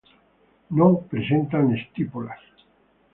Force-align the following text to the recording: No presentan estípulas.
No 0.71 0.97
presentan 1.11 1.69
estípulas. 1.75 2.39